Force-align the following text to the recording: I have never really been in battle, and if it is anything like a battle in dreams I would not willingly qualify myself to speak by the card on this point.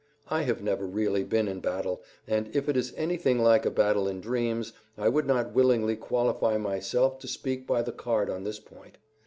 I 0.29 0.41
have 0.41 0.63
never 0.63 0.87
really 0.87 1.23
been 1.23 1.47
in 1.47 1.59
battle, 1.59 2.01
and 2.25 2.49
if 2.55 2.67
it 2.67 2.75
is 2.75 2.91
anything 2.97 3.37
like 3.37 3.67
a 3.67 3.69
battle 3.69 4.07
in 4.07 4.19
dreams 4.19 4.73
I 4.97 5.07
would 5.09 5.27
not 5.27 5.53
willingly 5.53 5.95
qualify 5.95 6.57
myself 6.57 7.19
to 7.19 7.27
speak 7.27 7.67
by 7.67 7.83
the 7.83 7.91
card 7.91 8.27
on 8.27 8.43
this 8.43 8.59
point. 8.59 8.97